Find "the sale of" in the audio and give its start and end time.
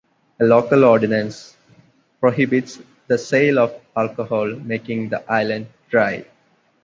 3.05-3.75